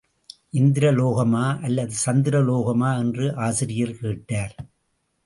[0.53, 4.55] இந்திரலோகமா அல்லது சந்திர லோகமா என்று ஆசிரியர் கேட்டார்.